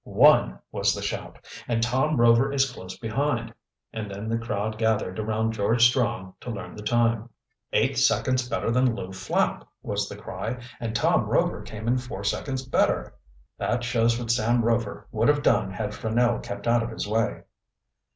"Won!" 0.03 0.57
was 0.71 0.95
the 0.95 1.01
shout. 1.03 1.47
"And 1.67 1.83
Tom 1.83 2.19
Rover 2.19 2.51
is 2.51 2.71
close 2.71 2.97
behind." 2.97 3.53
And 3.93 4.09
then 4.09 4.29
the 4.29 4.37
crowd 4.39 4.79
gathered 4.79 5.19
around 5.19 5.51
George 5.51 5.85
Strong 5.87 6.33
to 6.41 6.49
learn 6.49 6.73
the 6.75 6.81
time. 6.81 7.29
"Eight 7.71 7.99
seconds 7.99 8.49
better 8.49 8.71
than 8.71 8.95
Lew 8.95 9.11
Flapp!" 9.13 9.63
was 9.83 10.09
the 10.09 10.15
cry. 10.17 10.57
"And 10.79 10.95
Tom 10.95 11.25
Rover 11.27 11.61
came 11.61 11.87
in 11.87 11.99
four 11.99 12.23
seconds 12.23 12.65
better!" 12.65 13.13
"That 13.59 13.83
shows 13.83 14.17
what 14.19 14.31
Sam 14.31 14.63
Rover 14.65 15.05
would 15.11 15.27
have 15.27 15.43
done 15.43 15.69
had 15.69 15.91
Franell 15.91 16.41
kept 16.41 16.67
out 16.67 16.81
of 16.81 16.89
his 16.89 17.07
way." 17.07 17.43